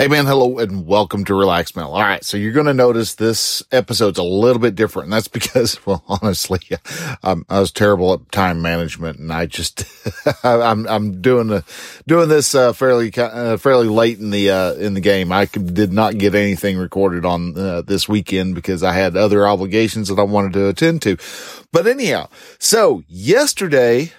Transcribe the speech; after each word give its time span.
Hey 0.00 0.08
man, 0.08 0.24
hello 0.24 0.56
and 0.56 0.86
welcome 0.86 1.26
to 1.26 1.34
Relax 1.34 1.76
Male. 1.76 1.88
All 1.88 2.00
right. 2.00 2.24
So 2.24 2.38
you're 2.38 2.54
going 2.54 2.64
to 2.64 2.72
notice 2.72 3.16
this 3.16 3.62
episode's 3.70 4.18
a 4.18 4.22
little 4.22 4.58
bit 4.58 4.74
different. 4.74 5.08
And 5.08 5.12
that's 5.12 5.28
because, 5.28 5.84
well, 5.84 6.02
honestly, 6.08 6.60
I 7.22 7.34
was 7.50 7.70
terrible 7.70 8.14
at 8.14 8.32
time 8.32 8.62
management 8.62 9.18
and 9.18 9.30
I 9.30 9.44
just, 9.44 9.84
I'm, 10.42 10.88
I'm 10.88 11.20
doing 11.20 11.48
the, 11.48 11.64
doing 12.06 12.30
this, 12.30 12.54
uh, 12.54 12.72
fairly, 12.72 13.12
uh, 13.14 13.58
fairly 13.58 13.88
late 13.88 14.18
in 14.18 14.30
the, 14.30 14.50
uh, 14.50 14.72
in 14.72 14.94
the 14.94 15.02
game. 15.02 15.32
I 15.32 15.44
did 15.44 15.92
not 15.92 16.16
get 16.16 16.34
anything 16.34 16.78
recorded 16.78 17.26
on, 17.26 17.58
uh, 17.58 17.82
this 17.82 18.08
weekend 18.08 18.54
because 18.54 18.82
I 18.82 18.94
had 18.94 19.18
other 19.18 19.46
obligations 19.46 20.08
that 20.08 20.18
I 20.18 20.22
wanted 20.22 20.54
to 20.54 20.68
attend 20.68 21.02
to. 21.02 21.18
But 21.72 21.86
anyhow, 21.86 22.30
so 22.58 23.04
yesterday, 23.06 24.12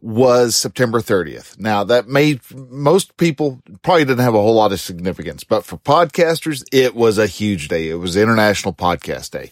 was 0.00 0.56
September 0.56 1.00
30th. 1.00 1.58
Now 1.58 1.84
that 1.84 2.08
made 2.08 2.40
most 2.54 3.16
people 3.16 3.60
probably 3.82 4.04
didn't 4.04 4.24
have 4.24 4.34
a 4.34 4.40
whole 4.40 4.54
lot 4.54 4.72
of 4.72 4.80
significance, 4.80 5.44
but 5.44 5.64
for 5.64 5.76
podcasters, 5.76 6.64
it 6.72 6.94
was 6.94 7.18
a 7.18 7.26
huge 7.26 7.68
day. 7.68 7.88
It 7.88 7.94
was 7.94 8.16
International 8.16 8.72
Podcast 8.72 9.30
Day. 9.30 9.50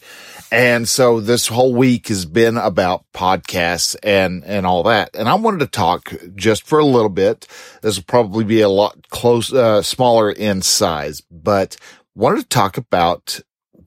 And 0.53 0.88
so 0.88 1.20
this 1.20 1.48
whole 1.48 1.75
week 1.75 2.06
has 2.08 2.25
been 2.25 2.56
about 2.56 3.05
podcasts 3.12 3.97
and, 4.03 4.44
and 4.44 4.64
all 4.64 4.84
that. 4.84 5.11
And 5.14 5.28
I 5.28 5.34
wanted 5.34 5.61
to 5.61 5.66
talk 5.66 6.12
just 6.36 6.64
for 6.64 6.78
a 6.78 6.84
little 6.84 7.08
bit. 7.08 7.48
This 7.83 7.97
will 7.97 8.05
probably 8.05 8.44
be 8.44 8.60
a 8.60 8.69
lot 8.69 9.08
close, 9.08 9.53
uh, 9.53 9.83
smaller 9.83 10.31
in 10.31 10.62
size, 10.62 11.20
but 11.20 11.77
wanted 12.14 12.42
to 12.42 12.48
talk 12.48 12.77
about 12.77 13.41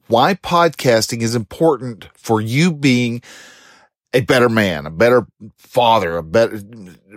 why 0.07 0.33
podcasting 0.33 1.21
is 1.21 1.35
important 1.35 2.09
for 2.15 2.41
you 2.41 2.73
being 2.73 3.21
a 4.13 4.21
better 4.21 4.49
man, 4.49 4.85
a 4.85 4.91
better 4.91 5.27
father, 5.57 6.17
a 6.17 6.23
better, 6.23 6.61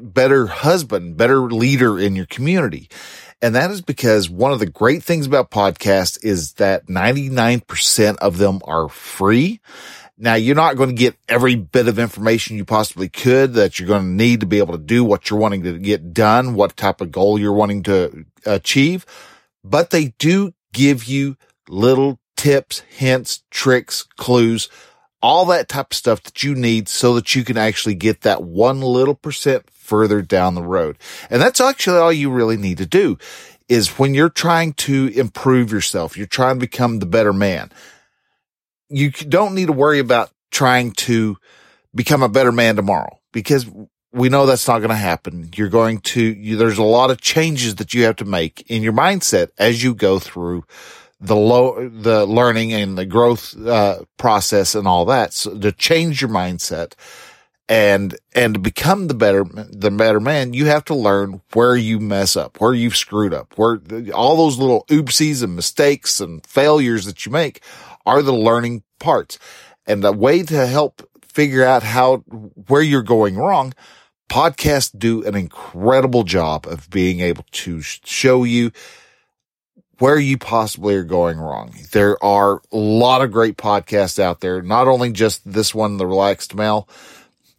better 0.01 0.47
husband, 0.47 1.17
better 1.17 1.41
leader 1.43 1.99
in 1.99 2.17
your 2.17 2.27
community. 2.27 2.89
And 3.41 3.55
that 3.55 3.71
is 3.71 3.81
because 3.81 4.31
one 4.31 4.53
of 4.53 4.61
the 4.61 4.67
great 4.67 5.03
things 5.03 5.27
about 5.27 5.51
podcasts 5.51 6.23
is 6.23 6.55
that 6.55 6.87
99% 6.87 8.17
of 8.19 8.39
them 8.39 8.61
are 8.65 8.89
free. 8.89 9.61
Now 10.17 10.35
you're 10.35 10.55
not 10.55 10.77
going 10.77 10.91
to 10.91 10.95
get 10.95 11.17
every 11.29 11.57
bit 11.57 11.89
of 11.89 11.99
information 11.99 12.57
you 12.57 12.65
possibly 12.65 13.09
could 13.09 13.55
that 13.55 13.79
you're 13.79 13.89
going 13.89 14.03
to 14.03 14.09
need 14.09 14.41
to 14.41 14.47
be 14.47 14.59
able 14.59 14.77
to 14.77 14.85
do 14.85 15.03
what 15.03 15.29
you're 15.29 15.41
wanting 15.41 15.65
to 15.65 15.79
get 15.79 16.13
done, 16.13 16.55
what 16.55 16.77
type 16.77 17.01
of 17.01 17.11
goal 17.11 17.39
you're 17.39 17.53
wanting 17.53 17.83
to 17.85 18.25
achieve, 18.47 19.05
but 19.65 19.91
they 19.91 20.15
do 20.19 20.55
give 20.73 21.05
you 21.05 21.37
little 21.69 22.21
tips, 22.37 22.81
hints, 22.89 23.43
tricks, 23.51 24.03
clues 24.17 24.69
all 25.23 25.45
that 25.47 25.69
type 25.69 25.93
of 25.93 25.97
stuff 25.97 26.23
that 26.25 26.43
you 26.43 26.55
need 26.55 26.89
so 26.89 27.15
that 27.15 27.35
you 27.35 27.45
can 27.45 27.57
actually 27.57 27.95
get 27.95 28.23
that 28.23 28.43
one 28.43 28.81
little 28.81 29.15
percent 29.15 29.71
further 29.71 30.21
down 30.21 30.55
the 30.55 30.63
road. 30.63 30.99
And 31.31 31.41
that's 31.41 31.61
actually 31.61 31.99
all 31.99 32.13
you 32.13 32.31
really 32.31 32.57
need 32.57 32.79
to 32.79 32.87
do 32.87 33.19
is 33.69 33.99
when 33.99 34.15
you're 34.15 34.29
trying 34.29 34.73
to 34.75 35.09
improve 35.15 35.73
yourself, 35.73 36.17
you're 36.17 36.27
trying 36.27 36.57
to 36.57 36.61
become 36.61 36.99
the 36.99 37.07
better 37.07 37.33
man. 37.33 37.71
You 38.89 39.11
don't 39.11 39.55
need 39.55 39.67
to 39.67 39.73
worry 39.73 39.99
about 39.99 40.31
trying 40.51 40.93
to 40.93 41.37
become 41.95 42.23
a 42.23 42.29
better 42.29 42.53
man 42.53 42.77
tomorrow 42.77 43.19
because 43.33 43.67
we 44.13 44.29
know 44.29 44.45
that's 44.45 44.69
not 44.69 44.81
going 44.81 44.91
to 44.91 44.95
happen. 44.95 45.51
You're 45.55 45.69
going 45.69 46.01
to, 46.01 46.23
you, 46.23 46.57
there's 46.57 46.79
a 46.79 46.83
lot 46.83 47.11
of 47.11 47.21
changes 47.21 47.77
that 47.77 47.95
you 47.95 48.05
have 48.05 48.17
to 48.17 48.25
make 48.25 48.71
in 48.71 48.83
your 48.83 48.93
mindset 48.93 49.49
as 49.57 49.83
you 49.83 49.95
go 49.95 50.19
through 50.19 50.65
the 51.23 51.37
low, 51.37 51.89
the 51.89 52.27
learning 52.27 52.73
and 52.73 52.99
the 52.99 53.07
growth, 53.07 53.57
uh, 53.65 54.01
process 54.19 54.75
and 54.75 54.89
all 54.89 55.05
that. 55.05 55.33
So 55.33 55.57
to 55.57 55.71
change 55.71 56.21
your 56.21 56.31
mindset 56.31 56.95
and, 57.69 58.19
and 58.35 58.55
to 58.55 58.61
become 58.61 59.07
the 59.07 59.15
better, 59.15 59.45
the 59.45 59.91
better 59.91 60.19
man, 60.19 60.53
you 60.53 60.67
have 60.67 60.85
to 60.87 60.95
learn 60.95 61.41
where 61.53 61.77
you 61.77 62.01
mess 62.01 62.37
up, 62.37 62.61
where 62.61 62.75
you've 62.75 62.97
screwed 62.97 63.33
up, 63.33 63.57
where 63.57 63.81
all 64.13 64.37
those 64.37 64.59
little 64.59 64.85
oopsies 64.89 65.45
and 65.45 65.55
mistakes 65.55 66.21
and 66.21 66.45
failures 66.45 67.07
that 67.07 67.25
you 67.25 67.31
make 67.31 67.63
are 68.05 68.21
the 68.21 68.35
learning 68.35 68.83
parts. 68.99 69.39
And 69.87 70.03
the 70.03 70.13
way 70.13 70.43
to 70.43 70.67
help 70.67 71.09
figure 71.25 71.65
out 71.65 71.85
how, 71.85 72.19
where 72.67 72.83
you're 72.83 73.03
going 73.03 73.37
wrong, 73.37 73.75
podcasts 74.29 74.97
do 74.97 75.25
an 75.25 75.37
incredible 75.37 76.25
job 76.25 76.67
of 76.67 76.91
being 76.91 77.21
able 77.21 77.45
to 77.53 77.81
show 77.81 78.43
you 78.43 78.73
where 80.03 80.19
you 80.19 80.37
possibly 80.37 80.97
are 80.97 81.05
going 81.05 81.39
wrong. 81.39 81.73
There 81.93 82.23
are 82.25 82.61
a 82.73 82.77
lot 82.77 83.23
of 83.23 83.31
great 83.31 83.57
podcasts 83.57 84.19
out 84.19 84.41
there, 84.41 84.61
not 84.61 84.89
only 84.89 85.13
just 85.13 85.41
this 85.45 85.73
one, 85.73 85.97
The 85.97 86.09
Relaxed 86.09 86.57
Male, 86.57 86.89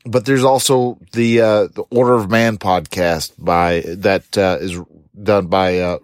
but 0.06 0.26
there's 0.26 0.44
also 0.44 1.00
the, 1.14 1.40
uh, 1.40 1.68
the 1.68 1.86
Order 1.90 2.16
of 2.16 2.30
Man 2.30 2.58
podcast 2.58 3.32
by, 3.40 3.86
that, 3.88 4.38
uh, 4.38 4.58
is 4.60 4.78
done 5.24 5.48
by, 5.48 5.80
uh, 5.80 6.00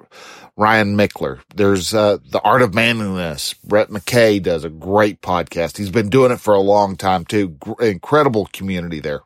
Ryan 0.55 0.95
Michler. 0.95 1.41
There's, 1.53 1.93
uh, 1.93 2.19
The 2.29 2.39
Art 2.39 2.61
of 2.61 2.73
Manliness. 2.73 3.55
Brett 3.55 3.89
McKay 3.89 4.41
does 4.41 4.63
a 4.63 4.69
great 4.69 5.21
podcast. 5.21 5.75
He's 5.75 5.91
been 5.91 6.07
doing 6.07 6.31
it 6.31 6.39
for 6.39 6.53
a 6.53 6.61
long 6.61 6.95
time 6.95 7.25
too. 7.25 7.49
Gr- 7.49 7.83
incredible 7.83 8.47
community 8.53 9.01
there. 9.01 9.23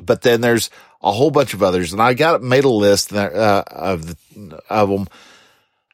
But 0.00 0.22
then 0.22 0.40
there's 0.40 0.70
a 1.02 1.12
whole 1.12 1.30
bunch 1.30 1.52
of 1.52 1.62
others 1.62 1.92
and 1.92 2.00
I 2.00 2.14
got 2.14 2.42
made 2.42 2.64
a 2.64 2.70
list, 2.70 3.12
uh, 3.12 3.64
of 3.66 4.06
the, 4.06 4.62
of 4.70 4.88
them 4.88 5.06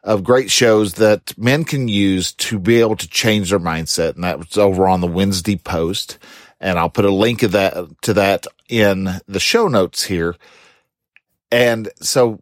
of 0.03 0.25
great 0.25 0.51
shows 0.51 0.95
that 0.95 1.37
men 1.37 1.65
can 1.65 1.89
use 1.89 2.33
to 2.33 2.59
be 2.59 2.81
able 2.81 2.97
to 2.97 3.09
change 3.09 3.51
their 3.51 3.59
mindset. 3.59 4.15
And 4.15 4.25
that 4.25 4.39
was 4.39 4.57
over 4.57 4.89
on 4.89 5.01
the 5.01 5.07
Wednesday 5.07 5.57
post. 5.57 6.19
And 6.61 6.79
I'll 6.79 6.91
put 6.91 7.05
a 7.05 7.11
link 7.11 7.43
of 7.43 7.53
that 7.53 8.03
to 8.03 8.15
that 8.15 8.47
in 8.69 9.21
the 9.27 9.41
show 9.41 9.69
notes 9.69 10.05
here. 10.05 10.37
And 11.51 11.89
so 12.01 12.41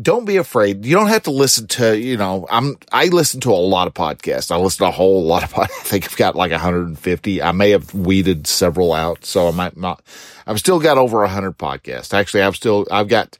don't 0.00 0.26
be 0.26 0.36
afraid. 0.36 0.84
You 0.84 0.94
don't 0.94 1.08
have 1.08 1.24
to 1.24 1.30
listen 1.30 1.66
to, 1.68 1.98
you 1.98 2.16
know, 2.16 2.46
I'm, 2.50 2.76
I 2.92 3.06
listen 3.06 3.40
to 3.40 3.50
a 3.50 3.54
lot 3.54 3.86
of 3.86 3.94
podcasts. 3.94 4.50
I 4.50 4.56
listen 4.56 4.84
to 4.84 4.88
a 4.88 4.92
whole 4.92 5.24
lot 5.24 5.42
of, 5.42 5.54
I 5.58 5.66
think 5.66 6.04
I've 6.04 6.16
got 6.16 6.36
like 6.36 6.50
150. 6.50 7.42
I 7.42 7.52
may 7.52 7.70
have 7.70 7.94
weeded 7.94 8.46
several 8.46 8.92
out. 8.92 9.24
So 9.24 9.48
I 9.48 9.50
might 9.52 9.76
not, 9.76 10.02
I've 10.46 10.58
still 10.58 10.78
got 10.78 10.98
over 10.98 11.20
100 11.20 11.58
podcasts. 11.58 12.14
Actually, 12.14 12.42
I've 12.42 12.56
still, 12.56 12.86
I've 12.90 13.08
got 13.08 13.38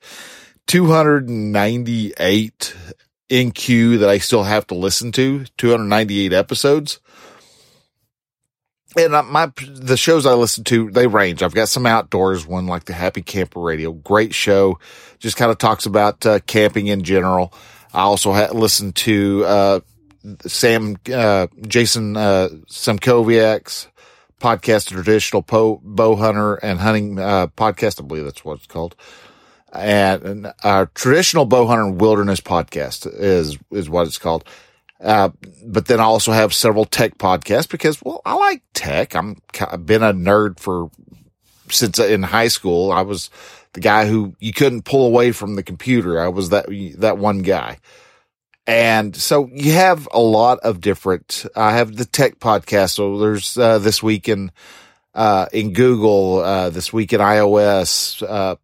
298 0.68 2.76
in 3.28 3.50
queue 3.50 3.98
that 3.98 4.08
I 4.08 4.18
still 4.18 4.44
have 4.44 4.66
to 4.68 4.74
listen 4.74 5.12
to, 5.12 5.44
298 5.56 6.32
episodes. 6.32 7.00
And 8.96 9.12
my, 9.28 9.52
the 9.66 9.96
shows 9.96 10.26
I 10.26 10.34
listen 10.34 10.64
to, 10.64 10.90
they 10.90 11.06
range. 11.06 11.42
I've 11.42 11.54
got 11.54 11.68
some 11.68 11.86
outdoors 11.86 12.46
one 12.46 12.66
like 12.66 12.84
the 12.84 12.92
Happy 12.92 13.22
Camper 13.22 13.60
Radio. 13.60 13.92
Great 13.92 14.34
show. 14.34 14.78
Just 15.18 15.36
kind 15.36 15.50
of 15.50 15.58
talks 15.58 15.86
about 15.86 16.24
uh, 16.26 16.40
camping 16.40 16.86
in 16.86 17.02
general. 17.02 17.52
I 17.92 18.00
also 18.00 18.32
ha- 18.32 18.52
listen 18.52 18.92
to, 18.92 19.44
uh, 19.46 19.80
Sam, 20.46 20.96
uh, 21.12 21.46
Jason, 21.66 22.16
uh, 22.16 22.48
Samkoviak's 22.66 23.88
podcast, 24.40 24.88
traditional 24.88 25.42
po- 25.42 25.80
bow 25.82 26.16
hunter 26.16 26.56
and 26.56 26.78
hunting, 26.78 27.18
uh, 27.18 27.46
podcast. 27.48 28.02
I 28.02 28.06
believe 28.06 28.24
that's 28.24 28.44
what 28.44 28.58
it's 28.58 28.66
called 28.66 28.94
and 29.72 30.52
our 30.64 30.86
traditional 30.86 31.44
bow 31.44 31.66
hunter 31.66 31.84
and 31.84 32.00
wilderness 32.00 32.40
podcast 32.40 33.06
is 33.12 33.58
is 33.70 33.88
what 33.88 34.06
it's 34.06 34.18
called. 34.18 34.44
Uh, 35.00 35.30
but 35.64 35.86
then 35.86 36.00
I 36.00 36.04
also 36.04 36.32
have 36.32 36.52
several 36.52 36.84
tech 36.84 37.18
podcasts 37.18 37.68
because, 37.68 38.02
well, 38.02 38.20
I 38.24 38.34
like 38.34 38.62
tech. 38.74 39.14
I'm 39.14 39.40
I've 39.60 39.86
been 39.86 40.02
a 40.02 40.12
nerd 40.12 40.58
for 40.58 40.90
since 41.70 41.98
in 41.98 42.22
high 42.22 42.48
school. 42.48 42.90
I 42.90 43.02
was 43.02 43.30
the 43.74 43.80
guy 43.80 44.06
who 44.06 44.34
you 44.40 44.52
couldn't 44.52 44.84
pull 44.84 45.06
away 45.06 45.32
from 45.32 45.54
the 45.54 45.62
computer. 45.62 46.20
I 46.20 46.28
was 46.28 46.50
that 46.50 46.66
that 46.98 47.18
one 47.18 47.42
guy. 47.42 47.78
And 48.68 49.16
so 49.16 49.48
you 49.50 49.72
have 49.72 50.06
a 50.12 50.20
lot 50.20 50.58
of 50.58 50.82
different, 50.82 51.46
I 51.56 51.72
have 51.76 51.96
the 51.96 52.04
tech 52.04 52.38
podcast. 52.38 52.90
So 52.90 53.18
there's, 53.18 53.56
uh, 53.56 53.78
this 53.78 54.02
week 54.02 54.28
in, 54.28 54.52
uh, 55.14 55.46
in 55.54 55.72
Google, 55.72 56.40
uh, 56.40 56.68
this 56.68 56.92
week 56.92 57.14
in 57.14 57.20
iOS, 57.20 58.22
uh, 58.22 58.56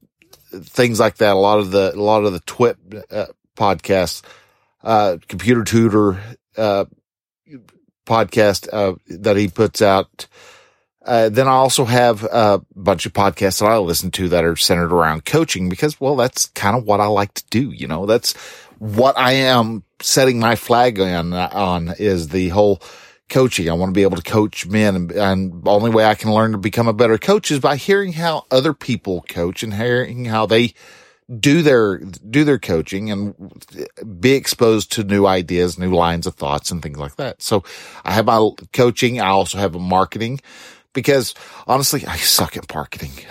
things 0.63 1.01
like 1.01 1.17
that. 1.17 1.35
A 1.35 1.39
lot 1.39 1.59
of 1.59 1.71
the, 1.71 1.95
a 1.95 2.01
lot 2.01 2.25
of 2.25 2.33
the 2.33 2.41
TWiT 2.41 2.77
uh, 3.11 3.27
podcasts, 3.57 4.23
uh, 4.83 5.19
computer 5.29 5.65
tutor, 5.65 6.21
uh, 6.57 6.85
podcast, 8.07 8.69
uh, 8.73 8.95
that 9.07 9.37
he 9.37 9.49
puts 9.49 9.83
out. 9.83 10.27
Uh, 11.05 11.29
then 11.29 11.47
I 11.47 11.53
also 11.53 11.85
have 11.85 12.25
a 12.25 12.63
bunch 12.75 13.05
of 13.05 13.13
podcasts 13.13 13.61
that 13.61 13.67
I 13.67 13.77
listen 13.77 14.11
to 14.13 14.31
that 14.31 14.45
are 14.45 14.57
centered 14.57 14.93
around 14.93 15.27
coaching 15.27 15.69
because, 15.69 16.01
well, 16.01 16.17
that's 16.17 16.47
kind 16.47 16.77
of 16.77 16.85
what 16.85 17.01
I 17.01 17.07
like 17.07 17.35
to 17.35 17.45
do. 17.51 17.71
You 17.71 17.89
know, 17.89 18.07
that's 18.07 18.33
what 18.79 19.19
I 19.19 19.33
am 19.33 19.85
setting 20.01 20.39
my 20.41 20.57
flag 20.57 20.99
on, 20.99 21.33
on 21.35 21.95
is 21.99 22.29
the 22.29 22.49
whole 22.49 22.81
coaching. 23.29 23.69
I 23.69 23.73
want 23.73 23.91
to 23.91 23.95
be 23.95 24.03
able 24.03 24.17
to 24.17 24.23
coach 24.23 24.67
men 24.67 24.95
and, 24.95 25.13
and 25.13 25.63
only 25.67 25.91
way 25.91 26.05
I 26.05 26.15
can 26.15 26.33
learn 26.33 26.53
to 26.53 26.59
become 26.59 26.89
a 26.89 26.93
better 26.93 27.19
coach 27.19 27.51
is 27.51 27.61
by 27.61 27.77
hearing 27.77 28.13
how 28.13 28.47
other 28.51 28.75
people 28.75 29.25
coach 29.29 29.63
and 29.63 29.75
hearing 29.75 30.27
how 30.27 30.47
they 30.47 30.75
do 31.41 31.63
their, 31.63 31.99
do 31.99 32.45
their 32.45 32.59
coaching 32.59 33.11
and 33.11 33.35
be 34.21 34.33
exposed 34.33 34.93
to 34.93 35.05
new 35.05 35.27
ideas, 35.27 35.79
new 35.79 35.95
lines 35.95 36.27
of 36.27 36.35
thoughts 36.35 36.71
and 36.71 36.83
things 36.83 36.99
like 36.99 37.17
that. 37.17 37.41
So 37.41 37.65
I 38.05 38.13
have 38.13 38.27
my 38.27 38.51
coaching. 38.73 39.21
I 39.21 39.29
also 39.29 39.59
have 39.59 39.75
a 39.75 39.81
marketing 39.81 40.41
because 40.93 41.35
honestly, 41.67 42.07
I 42.07 42.19
suck 42.19 42.57
at 42.59 42.73
marketing. 42.73 43.13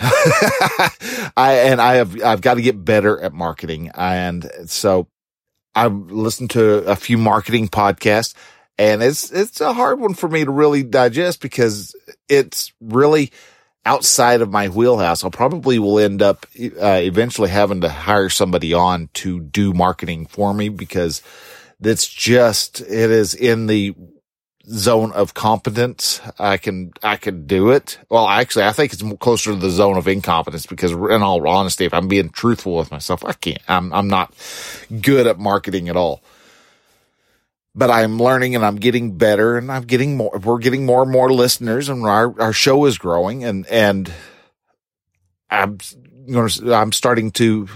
I, 1.37 1.65
and 1.65 1.79
I 1.79 1.95
have, 1.95 2.21
I've 2.21 2.41
got 2.41 2.55
to 2.55 2.61
get 2.61 2.83
better 2.83 3.21
at 3.21 3.31
marketing. 3.31 3.91
And 3.93 4.49
so 4.65 5.07
I've 5.75 5.93
listened 5.93 6.49
to 6.51 6.83
a 6.85 6.95
few 6.95 7.17
marketing 7.17 7.67
podcasts 7.67 8.33
and 8.77 9.03
it's, 9.03 9.31
it's 9.31 9.61
a 9.61 9.73
hard 9.73 9.99
one 9.99 10.13
for 10.13 10.27
me 10.27 10.45
to 10.45 10.51
really 10.51 10.83
digest 10.83 11.41
because 11.41 11.95
it's 12.27 12.73
really 12.81 13.31
outside 13.85 14.41
of 14.41 14.51
my 14.51 14.69
wheelhouse. 14.69 15.23
I'll 15.23 15.31
probably 15.31 15.77
will 15.79 15.99
end 15.99 16.21
up 16.21 16.45
uh, 16.81 17.01
eventually 17.03 17.49
having 17.49 17.81
to 17.81 17.89
hire 17.89 18.29
somebody 18.29 18.73
on 18.73 19.09
to 19.15 19.39
do 19.39 19.73
marketing 19.73 20.25
for 20.25 20.53
me 20.53 20.69
because 20.69 21.21
it's 21.81 22.07
just, 22.07 22.81
it 22.81 23.11
is 23.11 23.35
in 23.35 23.67
the 23.67 23.93
zone 24.67 25.11
of 25.11 25.33
competence. 25.33 26.21
I 26.39 26.55
can, 26.57 26.93
I 27.03 27.17
can 27.17 27.45
do 27.45 27.71
it. 27.71 27.99
Well, 28.09 28.27
actually, 28.27 28.65
I 28.65 28.71
think 28.71 28.93
it's 28.93 29.03
closer 29.19 29.51
to 29.51 29.57
the 29.57 29.69
zone 29.69 29.97
of 29.97 30.07
incompetence 30.07 30.65
because 30.65 30.91
in 30.93 31.21
all 31.21 31.45
honesty, 31.47 31.83
if 31.85 31.93
I'm 31.93 32.07
being 32.07 32.29
truthful 32.29 32.77
with 32.77 32.89
myself, 32.89 33.25
I 33.25 33.33
can't, 33.33 33.61
I'm, 33.67 33.93
I'm 33.93 34.07
not 34.07 34.33
good 35.01 35.27
at 35.27 35.37
marketing 35.37 35.89
at 35.89 35.97
all. 35.97 36.23
But 37.75 37.89
I'm 37.89 38.19
learning 38.19 38.55
and 38.55 38.63
I'm 38.63 38.75
getting 38.75 39.17
better 39.17 39.57
and 39.57 39.71
I'm 39.71 39.83
getting 39.83 40.15
more, 40.15 40.37
we're 40.43 40.59
getting 40.59 40.85
more 40.85 41.01
and 41.01 41.11
more 41.11 41.33
listeners 41.33 41.89
and 41.89 42.05
our, 42.05 42.39
our 42.39 42.53
show 42.53 42.85
is 42.85 42.99
growing 42.99 43.43
and, 43.43 43.65
and 43.67 44.11
I'm, 45.49 45.79
I'm 46.65 46.91
starting 46.91 47.31
to 47.31 47.67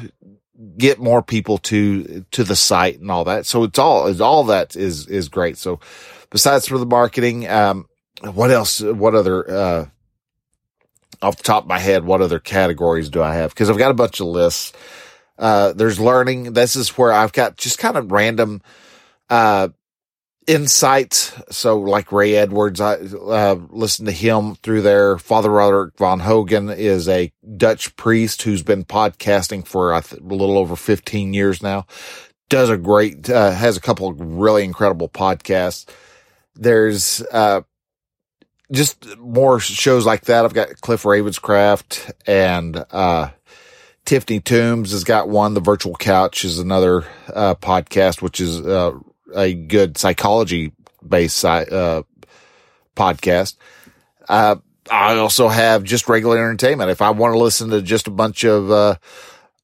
get 0.78 1.00
more 1.00 1.22
people 1.24 1.58
to, 1.60 2.26
to 2.32 2.44
the 2.44 2.56
site 2.56 3.00
and 3.00 3.10
all 3.10 3.24
that. 3.26 3.48
So 3.48 3.64
it's 3.64 3.80
all, 3.80 4.08
it's 4.08 4.22
all 4.22 4.46
that 4.46 4.76
is, 4.76 5.08
is 5.08 5.30
great. 5.30 5.58
So, 5.58 5.80
besides 6.30 6.68
for 6.68 6.78
the 6.78 6.86
marketing, 6.86 7.48
um, 7.48 7.88
what 8.22 8.52
else? 8.52 8.82
What 8.82 9.16
other, 9.16 9.50
uh, 9.50 9.86
off 11.22 11.38
the 11.38 11.44
top 11.44 11.64
of 11.64 11.70
my 11.70 11.80
head, 11.80 12.06
what 12.06 12.22
other 12.22 12.40
categories 12.40 13.10
do 13.10 13.22
I 13.22 13.36
have? 13.36 13.56
Cause 13.56 13.70
I've 13.70 13.78
got 13.78 13.92
a 13.92 13.96
bunch 13.96 14.20
of 14.20 14.28
lists. 14.28 14.74
Uh, 15.38 15.74
there's 15.74 16.00
learning. 16.00 16.54
This 16.54 16.76
is 16.76 16.90
where 16.98 17.12
I've 17.12 17.34
got 17.34 17.58
just 17.58 17.78
kind 17.80 17.98
of 17.98 18.12
random, 18.12 18.62
uh, 19.30 19.70
insights. 20.48 21.34
So 21.52 21.78
like 21.78 22.12
Ray 22.12 22.36
Edwards, 22.36 22.80
I, 22.82 22.94
uh, 22.96 23.58
listen 23.70 24.06
to 24.06 24.12
him 24.12 24.56
through 24.56 24.82
there. 24.82 25.18
Father 25.18 25.50
Roderick 25.52 25.96
Vonhögen 25.98 26.76
is 26.76 27.08
a 27.08 27.32
Dutch 27.58 27.96
priest 27.98 28.42
who's 28.42 28.64
been 28.64 28.86
podcasting 28.86 29.68
for 29.68 29.92
a 29.92 30.02
little 30.22 30.58
over 30.58 30.76
15 30.76 31.34
years 31.34 31.62
now. 31.62 31.86
Does 32.50 32.70
a 32.70 32.78
great, 32.78 33.30
uh, 33.30 33.52
has 33.52 33.76
a 33.76 33.82
couple 33.82 34.08
of 34.08 34.20
really 34.20 34.64
incredible 34.64 35.10
podcasts. 35.10 35.86
There's, 36.56 37.22
uh, 37.32 37.62
just 38.72 39.18
more 39.18 39.60
shows 39.60 40.06
like 40.06 40.24
that. 40.26 40.46
I've 40.46 40.54
got 40.54 40.82
Cliff 40.82 41.04
Ravenscraft 41.04 42.12
and, 42.26 42.86
uh, 42.92 43.30
Tiffany 44.06 44.40
Toombs 44.40 44.92
has 44.92 45.04
got 45.04 45.28
one. 45.28 45.54
The 45.54 45.60
Virtual 45.60 45.96
Couch 45.96 46.46
is 46.46 46.60
another, 46.60 47.04
uh, 47.34 47.56
podcast, 47.56 48.22
which 48.22 48.40
is, 48.40 48.62
uh, 48.66 48.94
a 49.36 49.54
good 49.54 49.98
psychology 49.98 50.74
based, 51.08 51.44
uh, 51.46 52.04
podcast. 52.96 53.56
Uh, 54.28 54.58
I 54.90 55.18
also 55.18 55.48
have 55.48 55.84
just 55.84 56.08
regular 56.10 56.38
entertainment. 56.38 56.92
If 56.92 57.02
I 57.02 57.10
want 57.12 57.34
to 57.34 57.40
listen 57.40 57.70
to 57.72 57.82
just 57.82 58.08
a 58.08 58.12
bunch 58.12 58.44
of, 58.44 58.72
uh, 58.72 58.96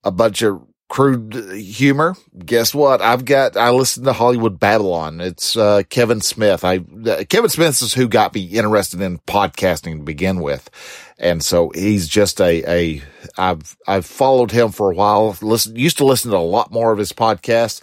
a 0.04 0.12
bunch 0.12 0.42
of 0.42 0.62
crude 0.90 1.34
humor. 1.56 2.16
Guess 2.38 2.76
what? 2.76 3.02
I've 3.02 3.26
got, 3.26 3.58
I 3.58 3.72
listened 3.72 4.06
to 4.06 4.14
Hollywood 4.14 4.60
Babble-On. 4.60 5.22
It's, 5.22 5.58
uh, 5.58 5.82
Kevin 5.90 6.22
Smith. 6.22 6.64
I, 6.64 6.82
uh, 7.08 7.24
Kevin 7.28 7.50
Smith 7.50 7.82
is 7.82 7.96
who 7.96 8.08
got 8.08 8.36
me 8.36 8.44
interested 8.44 9.02
in 9.02 9.18
podcasting 9.20 9.98
to 9.98 10.04
begin 10.04 10.40
with. 10.40 10.70
And 11.18 11.44
so 11.44 11.72
he's 11.74 12.08
just 12.08 12.40
a, 12.40 12.64
a, 12.70 13.02
I've, 13.38 13.76
I've 13.88 14.06
followed 14.06 14.52
him 14.52 14.72
for 14.72 14.92
a 14.92 14.96
while. 14.96 15.36
Listen, 15.42 15.76
used 15.76 15.98
to 15.98 16.06
listen 16.06 16.30
to 16.30 16.38
a 16.38 16.40
lot 16.40 16.72
more 16.72 16.92
of 16.92 17.00
his 17.00 17.12
podcasts, 17.12 17.82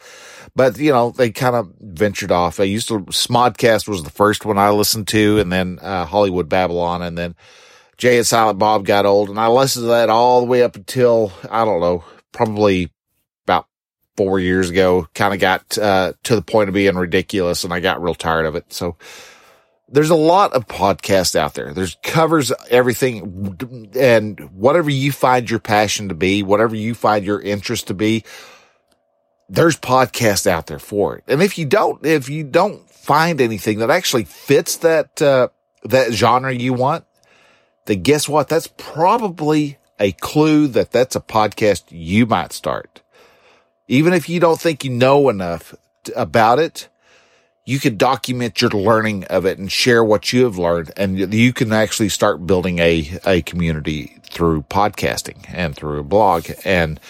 but 0.54 0.78
you 0.78 0.92
know, 0.92 1.10
they 1.10 1.30
kind 1.30 1.56
of 1.56 1.72
ventured 1.80 2.32
off. 2.32 2.60
I 2.60 2.64
used 2.64 2.88
to, 2.88 3.00
Smodcast 3.00 3.88
was 3.88 4.02
the 4.02 4.10
first 4.10 4.44
one 4.44 4.58
I 4.58 4.70
listened 4.70 5.08
to 5.08 5.38
and 5.38 5.52
then, 5.52 5.78
uh, 5.80 6.04
Hollywood 6.04 6.48
Babble-On 6.48 7.02
and 7.02 7.16
then 7.16 7.34
Jay 7.96 8.16
and 8.16 8.26
Silent 8.26 8.58
Bob 8.58 8.84
got 8.84 9.06
old 9.06 9.28
and 9.28 9.38
I 9.38 9.48
listened 9.48 9.84
to 9.84 9.88
that 9.88 10.10
all 10.10 10.40
the 10.40 10.46
way 10.46 10.62
up 10.62 10.76
until, 10.76 11.32
I 11.50 11.64
don't 11.64 11.80
know, 11.80 12.04
probably 12.32 12.90
about 13.46 13.66
four 14.16 14.38
years 14.40 14.70
ago 14.70 15.08
kind 15.14 15.34
of 15.34 15.40
got 15.40 15.78
uh, 15.78 16.14
to 16.24 16.34
the 16.34 16.42
point 16.42 16.68
of 16.68 16.74
being 16.74 16.96
ridiculous 16.96 17.64
and 17.64 17.72
I 17.72 17.80
got 17.80 18.02
real 18.02 18.14
tired 18.14 18.46
of 18.46 18.56
it. 18.56 18.72
So 18.72 18.96
there's 19.92 20.10
a 20.10 20.16
lot 20.16 20.52
of 20.52 20.68
podcasts 20.68 21.34
out 21.34 21.54
there. 21.54 21.72
There's 21.72 21.96
covers 22.02 22.52
everything 22.70 23.90
and 23.96 24.38
whatever 24.52 24.88
you 24.88 25.10
find 25.10 25.50
your 25.50 25.58
passion 25.58 26.08
to 26.08 26.14
be, 26.14 26.42
whatever 26.42 26.76
you 26.76 26.94
find 26.94 27.24
your 27.24 27.40
interest 27.40 27.88
to 27.88 27.94
be, 27.94 28.24
there's 29.50 29.76
podcasts 29.76 30.46
out 30.46 30.68
there 30.68 30.78
for 30.78 31.16
it. 31.16 31.24
And 31.26 31.42
if 31.42 31.58
you 31.58 31.66
don't, 31.66 32.04
if 32.06 32.28
you 32.28 32.44
don't 32.44 32.88
find 32.88 33.40
anything 33.40 33.80
that 33.80 33.90
actually 33.90 34.24
fits 34.24 34.76
that, 34.78 35.20
uh, 35.20 35.48
that 35.84 36.12
genre 36.12 36.54
you 36.54 36.72
want, 36.72 37.04
then 37.86 38.02
guess 38.02 38.28
what? 38.28 38.48
That's 38.48 38.68
probably 38.68 39.78
a 39.98 40.12
clue 40.12 40.68
that 40.68 40.92
that's 40.92 41.16
a 41.16 41.20
podcast 41.20 41.84
you 41.90 42.26
might 42.26 42.52
start. 42.52 43.02
Even 43.88 44.12
if 44.12 44.28
you 44.28 44.38
don't 44.38 44.60
think 44.60 44.84
you 44.84 44.90
know 44.90 45.28
enough 45.28 45.74
about 46.14 46.60
it, 46.60 46.88
you 47.64 47.80
can 47.80 47.96
document 47.96 48.60
your 48.60 48.70
learning 48.70 49.24
of 49.24 49.44
it 49.44 49.58
and 49.58 49.70
share 49.70 50.04
what 50.04 50.32
you 50.32 50.44
have 50.44 50.58
learned. 50.58 50.92
And 50.96 51.34
you 51.34 51.52
can 51.52 51.72
actually 51.72 52.08
start 52.08 52.46
building 52.46 52.78
a, 52.78 53.18
a 53.26 53.42
community 53.42 54.18
through 54.22 54.62
podcasting 54.62 55.44
and 55.48 55.74
through 55.74 55.98
a 55.98 56.04
blog. 56.04 56.50
And 56.64 57.00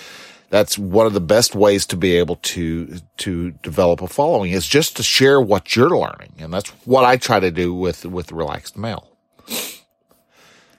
that's 0.51 0.79
one 0.79 1.07
of 1.07 1.15
the 1.15 1.21
best 1.21 1.55
ways 1.55 1.87
to 1.87 1.97
be 1.97 2.17
able 2.17 2.37
to, 2.37 2.99
to 3.19 3.53
develop 3.63 4.03
a 4.03 4.09
following 4.09 4.53
is 4.53 4.67
just 4.67 4.97
to 4.97 5.03
share 5.03 5.41
what 5.41 5.75
you're 5.75 5.97
learning. 5.97 6.35
And 6.39 6.53
that's 6.53 6.71
what 6.85 7.05
I 7.05 7.17
try 7.17 7.41
to 7.41 7.51
do 7.51 7.73
with, 7.73 8.05
with 8.05 8.33
Relaxed 8.33 8.77
Male. 8.77 9.09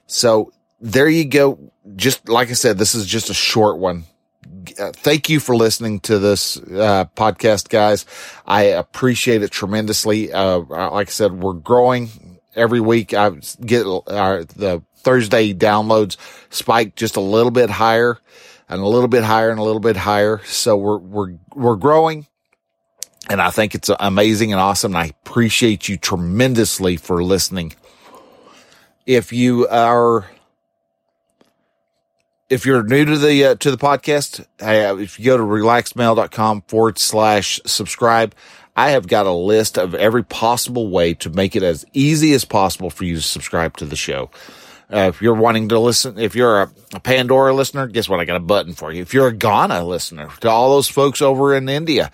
So 0.07 0.51
there 0.79 1.09
you 1.09 1.25
go. 1.25 1.71
Just 1.95 2.29
like 2.29 2.49
I 2.49 2.53
said, 2.53 2.77
this 2.77 2.93
is 2.93 3.05
just 3.07 3.29
a 3.29 3.33
short 3.33 3.79
one 3.79 4.05
uh, 4.79 4.91
thank 4.93 5.29
you 5.29 5.39
for 5.39 5.55
listening 5.55 5.99
to 6.01 6.19
this 6.19 6.57
uh, 6.57 7.05
podcast, 7.15 7.69
guys. 7.69 8.05
I 8.45 8.63
appreciate 8.63 9.43
it 9.43 9.51
tremendously. 9.51 10.31
Uh, 10.31 10.59
like 10.59 11.07
I 11.07 11.11
said, 11.11 11.33
we're 11.33 11.53
growing 11.53 12.39
every 12.55 12.79
week. 12.79 13.13
I 13.13 13.31
get 13.65 13.85
our, 13.85 14.43
the 14.43 14.83
Thursday 14.95 15.53
downloads 15.53 16.17
spike 16.49 16.95
just 16.95 17.15
a 17.15 17.21
little 17.21 17.51
bit 17.51 17.69
higher 17.69 18.19
and 18.71 18.81
a 18.81 18.87
little 18.87 19.09
bit 19.09 19.23
higher 19.23 19.51
and 19.51 19.59
a 19.59 19.63
little 19.63 19.81
bit 19.81 19.97
higher. 19.97 20.41
So 20.45 20.77
we're, 20.77 20.97
we're, 20.97 21.33
we're 21.53 21.75
growing. 21.75 22.27
And 23.29 23.41
I 23.41 23.51
think 23.51 23.75
it's 23.75 23.89
amazing 23.99 24.51
and 24.51 24.59
awesome. 24.59 24.93
And 24.93 25.03
I 25.03 25.05
appreciate 25.07 25.87
you 25.89 25.97
tremendously 25.97 26.97
for 26.97 27.23
listening. 27.23 27.73
If 29.05 29.33
you 29.33 29.67
are 29.67 30.29
if 32.49 32.65
you're 32.65 32.83
new 32.83 33.05
to 33.05 33.17
the 33.17 33.45
uh, 33.45 33.55
to 33.55 33.71
the 33.71 33.77
podcast, 33.77 34.45
if 34.59 35.17
you 35.17 35.25
go 35.25 35.37
to 35.37 35.43
relaxedmale.com 35.43 36.63
forward 36.67 36.99
slash 36.99 37.61
subscribe, 37.65 38.35
I 38.75 38.91
have 38.91 39.07
got 39.07 39.25
a 39.25 39.31
list 39.31 39.77
of 39.77 39.95
every 39.95 40.23
possible 40.23 40.89
way 40.89 41.13
to 41.15 41.29
make 41.29 41.55
it 41.55 41.63
as 41.63 41.85
easy 41.93 42.33
as 42.33 42.43
possible 42.43 42.89
for 42.89 43.05
you 43.05 43.15
to 43.15 43.21
subscribe 43.21 43.77
to 43.77 43.85
the 43.85 43.95
show. 43.95 44.29
Uh, 44.91 45.07
if 45.07 45.21
you're 45.21 45.33
wanting 45.33 45.69
to 45.69 45.79
listen, 45.79 46.19
if 46.19 46.35
you're 46.35 46.63
a, 46.63 46.71
a, 46.93 46.99
Pandora 46.99 47.53
listener, 47.53 47.87
guess 47.87 48.09
what? 48.09 48.19
I 48.19 48.25
got 48.25 48.35
a 48.35 48.41
button 48.41 48.73
for 48.73 48.91
you. 48.91 49.01
If 49.01 49.13
you're 49.13 49.29
a 49.29 49.33
Gaana 49.33 49.87
listener, 49.87 50.29
to 50.41 50.49
all 50.49 50.71
those 50.71 50.89
folks 50.89 51.21
over 51.21 51.55
in 51.55 51.69
India, 51.69 52.11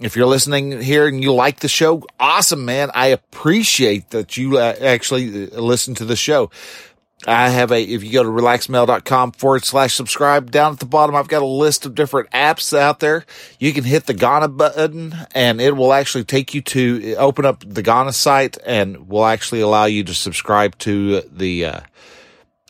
if 0.00 0.16
you're 0.16 0.26
listening 0.26 0.80
here 0.80 1.06
and 1.06 1.22
you 1.22 1.32
like 1.34 1.60
the 1.60 1.68
show, 1.68 2.02
awesome, 2.18 2.64
man. 2.64 2.90
I 2.94 3.08
appreciate 3.08 4.10
that 4.10 4.36
you 4.36 4.58
uh, 4.58 4.74
actually 4.80 5.50
uh, 5.50 5.60
listen 5.60 5.94
to 5.96 6.04
the 6.04 6.16
show 6.16 6.50
I 7.26 7.48
have 7.48 7.72
a, 7.72 7.82
if 7.82 8.04
you 8.04 8.12
go 8.12 8.22
to 8.22 8.28
relaxmale.com 8.28 9.32
forward 9.32 9.64
slash 9.64 9.94
subscribe, 9.94 10.50
down 10.50 10.72
at 10.72 10.78
the 10.78 10.86
bottom, 10.86 11.14
I've 11.14 11.28
got 11.28 11.42
a 11.42 11.46
list 11.46 11.86
of 11.86 11.94
different 11.94 12.30
apps 12.30 12.76
out 12.76 13.00
there. 13.00 13.24
You 13.58 13.72
can 13.72 13.84
hit 13.84 14.06
the 14.06 14.14
Gaana 14.14 14.54
button 14.54 15.14
and 15.34 15.60
it 15.60 15.76
will 15.76 15.92
actually 15.92 16.24
take 16.24 16.54
you 16.54 16.60
to 16.62 17.14
open 17.16 17.44
up 17.44 17.64
the 17.66 17.82
Gaana 17.82 18.12
site 18.12 18.58
and 18.66 19.08
will 19.08 19.24
actually 19.24 19.60
allow 19.60 19.86
you 19.86 20.04
to 20.04 20.14
subscribe 20.14 20.76
to 20.78 21.22
the, 21.22 21.64
uh, 21.64 21.80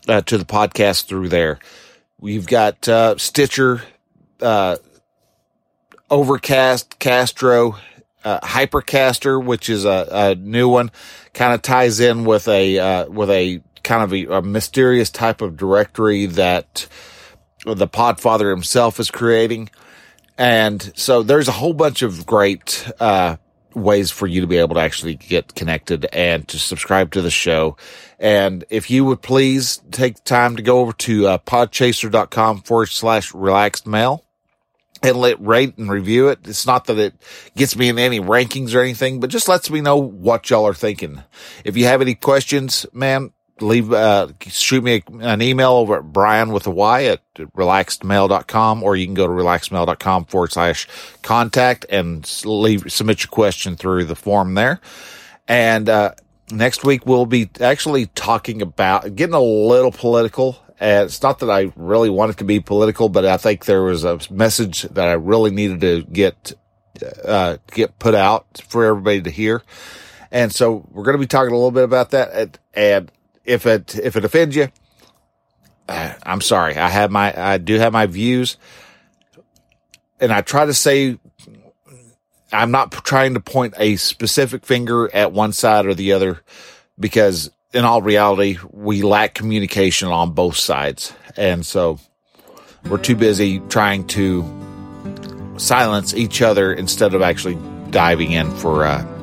uh, 0.07 0.21
to 0.21 0.37
the 0.37 0.45
podcast 0.45 1.07
through 1.07 1.29
there. 1.29 1.59
We've 2.19 2.47
got, 2.47 2.87
uh, 2.87 3.17
Stitcher, 3.17 3.81
uh, 4.41 4.77
Overcast, 6.09 6.99
Castro, 6.99 7.77
uh, 8.23 8.39
Hypercatcher, 8.39 9.43
which 9.43 9.69
is 9.69 9.85
a, 9.85 10.07
a 10.11 10.35
new 10.35 10.69
one, 10.69 10.91
kind 11.33 11.53
of 11.53 11.61
ties 11.61 11.99
in 11.99 12.25
with 12.25 12.47
a, 12.47 12.79
uh, 12.79 13.09
with 13.09 13.29
a 13.29 13.61
kind 13.85 14.03
of 14.03 14.13
a, 14.13 14.25
a 14.37 14.41
mysterious 14.41 15.09
type 15.09 15.41
of 15.41 15.55
directory 15.55 16.25
that 16.25 16.87
the 17.65 17.87
Podfather 17.87 18.49
himself 18.49 18.99
is 18.99 19.09
creating. 19.09 19.69
And 20.37 20.91
so 20.95 21.23
there's 21.23 21.47
a 21.47 21.53
whole 21.53 21.73
bunch 21.73 22.01
of 22.01 22.25
great, 22.25 22.91
uh, 22.99 23.37
ways 23.73 24.11
for 24.11 24.25
you 24.27 24.41
to 24.41 24.47
be 24.47 24.57
able 24.57 24.75
to 24.75 24.81
actually 24.81 25.15
get 25.15 25.53
connected 25.55 26.05
and 26.13 26.47
to 26.47 26.57
subscribe 26.57 27.11
to 27.11 27.21
the 27.21 27.29
show. 27.29 27.77
And 28.19 28.63
if 28.69 28.89
you 28.89 29.05
would 29.05 29.21
please 29.21 29.81
take 29.91 30.23
time 30.23 30.55
to 30.55 30.63
go 30.63 30.79
over 30.79 30.93
to 30.93 31.27
uh, 31.27 31.37
podchaser.com 31.39 32.61
forward 32.61 32.89
slash 32.89 33.33
relaxed 33.33 33.85
male 33.85 34.25
and 35.03 35.17
let 35.17 35.39
rate 35.41 35.77
and 35.77 35.89
review 35.89 36.29
it. 36.29 36.39
It's 36.45 36.65
not 36.65 36.85
that 36.85 36.97
it 36.97 37.13
gets 37.55 37.75
me 37.75 37.89
in 37.89 37.99
any 37.99 38.19
rankings 38.19 38.73
or 38.73 38.81
anything, 38.81 39.19
but 39.19 39.29
just 39.29 39.47
lets 39.47 39.69
me 39.69 39.81
know 39.81 39.97
what 39.97 40.49
y'all 40.49 40.65
are 40.65 40.73
thinking. 40.73 41.23
If 41.63 41.77
you 41.77 41.85
have 41.85 42.01
any 42.01 42.15
questions, 42.15 42.85
man, 42.93 43.31
leave, 43.61 43.91
uh, 43.93 44.27
shoot 44.41 44.83
me 44.83 45.03
an 45.19 45.41
email 45.41 45.71
over 45.71 45.97
at 45.97 46.03
Brian 46.03 46.51
with 46.51 46.67
a 46.67 46.71
Y 46.71 47.05
at 47.05 47.21
relaxedmale.com, 47.35 48.83
or 48.83 48.95
you 48.95 49.05
can 49.05 49.13
go 49.13 49.27
to 49.27 49.33
relaxedmale.com 49.33 50.25
forward 50.25 50.51
slash 50.51 50.87
contact 51.21 51.85
and 51.89 52.29
leave, 52.45 52.91
submit 52.91 53.23
your 53.23 53.29
question 53.29 53.75
through 53.75 54.05
the 54.05 54.15
form 54.15 54.53
there. 54.55 54.81
And, 55.47 55.89
uh, 55.89 56.15
next 56.51 56.83
week 56.83 57.05
we'll 57.05 57.25
be 57.25 57.49
actually 57.59 58.07
talking 58.07 58.61
about 58.61 59.15
getting 59.15 59.33
a 59.35 59.41
little 59.41 59.91
political. 59.91 60.57
And 60.79 61.05
it's 61.05 61.23
not 61.23 61.39
that 61.39 61.49
I 61.49 61.71
really 61.75 62.09
wanted 62.09 62.37
to 62.39 62.43
be 62.43 62.59
political, 62.59 63.09
but 63.09 63.25
I 63.25 63.37
think 63.37 63.65
there 63.65 63.83
was 63.83 64.03
a 64.03 64.19
message 64.29 64.83
that 64.83 65.07
I 65.07 65.13
really 65.13 65.51
needed 65.51 65.81
to 65.81 66.03
get, 66.03 66.53
uh, 67.23 67.57
get 67.71 67.97
put 67.97 68.13
out 68.13 68.61
for 68.67 68.83
everybody 68.83 69.21
to 69.21 69.29
hear. 69.29 69.63
And 70.31 70.51
so 70.51 70.85
we're 70.91 71.03
going 71.03 71.15
to 71.15 71.21
be 71.21 71.27
talking 71.27 71.51
a 71.51 71.55
little 71.55 71.71
bit 71.71 71.85
about 71.85 72.11
that. 72.11 72.31
And, 72.33 72.59
and 72.73 73.11
if 73.45 73.65
it 73.65 73.95
if 73.97 74.15
it 74.15 74.25
offends 74.25 74.55
you, 74.55 74.69
uh, 75.87 76.13
I'm 76.23 76.41
sorry. 76.41 76.75
I 76.75 76.89
have 76.89 77.11
my 77.11 77.33
I 77.35 77.57
do 77.57 77.75
have 77.79 77.93
my 77.93 78.05
views, 78.05 78.57
and 80.19 80.31
I 80.31 80.41
try 80.41 80.65
to 80.65 80.73
say 80.73 81.19
I'm 82.51 82.71
not 82.71 82.91
trying 82.91 83.33
to 83.35 83.39
point 83.39 83.73
a 83.77 83.95
specific 83.95 84.65
finger 84.65 85.13
at 85.13 85.31
one 85.31 85.53
side 85.53 85.85
or 85.85 85.93
the 85.93 86.13
other, 86.13 86.41
because 86.99 87.51
in 87.73 87.85
all 87.85 88.01
reality, 88.01 88.57
we 88.71 89.01
lack 89.01 89.33
communication 89.33 90.09
on 90.09 90.31
both 90.31 90.55
sides, 90.55 91.13
and 91.37 91.65
so 91.65 91.99
we're 92.89 92.97
too 92.97 93.15
busy 93.15 93.59
trying 93.69 94.07
to 94.07 94.43
silence 95.57 96.13
each 96.13 96.41
other 96.41 96.73
instead 96.73 97.13
of 97.13 97.21
actually 97.21 97.57
diving 97.91 98.31
in 98.31 98.49
for. 98.57 98.85
Uh, 98.85 99.14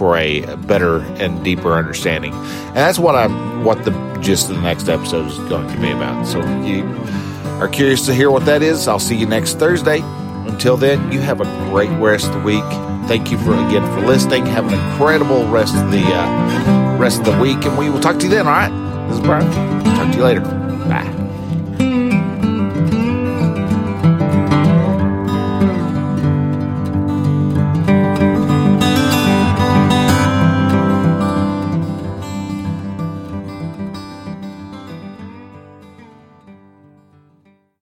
for 0.00 0.16
a 0.16 0.56
better 0.56 1.00
and 1.20 1.44
deeper 1.44 1.74
understanding. 1.74 2.32
And 2.32 2.76
that's 2.76 2.98
what 2.98 3.14
I'm, 3.14 3.64
what 3.64 3.84
the 3.84 3.90
gist 4.22 4.48
of 4.48 4.56
the 4.56 4.62
next 4.62 4.88
episode 4.88 5.26
is 5.26 5.38
going 5.40 5.68
to 5.68 5.78
be 5.78 5.90
about. 5.90 6.26
So 6.26 6.40
if 6.40 6.66
you 6.66 6.84
are 7.60 7.68
curious 7.68 8.06
to 8.06 8.14
hear 8.14 8.30
what 8.30 8.46
that 8.46 8.62
is, 8.62 8.88
I'll 8.88 8.98
see 8.98 9.14
you 9.14 9.26
next 9.26 9.58
Thursday. 9.58 10.00
Until 10.00 10.78
then, 10.78 11.12
you 11.12 11.20
have 11.20 11.42
a 11.42 11.68
great 11.68 11.90
rest 12.00 12.28
of 12.28 12.32
the 12.32 12.40
week. 12.40 12.64
Thank 13.08 13.30
you 13.30 13.36
for 13.36 13.52
again 13.52 13.84
for 13.94 14.06
listening. 14.06 14.46
Have 14.46 14.72
an 14.72 14.72
incredible 14.72 15.46
rest 15.48 15.76
of 15.76 15.90
the 15.90 16.02
uh, 16.02 16.96
rest 16.98 17.18
of 17.18 17.26
the 17.26 17.38
week, 17.38 17.62
and 17.66 17.76
we 17.76 17.90
will 17.90 18.00
talk 18.00 18.18
to 18.20 18.24
you 18.24 18.30
then. 18.30 18.46
All 18.46 18.54
right, 18.54 19.06
this 19.08 19.18
is 19.18 19.22
Brian. 19.22 19.52
Talk 19.84 20.12
to 20.12 20.16
you 20.16 20.24
later. 20.24 20.40
Bye. 20.40 21.29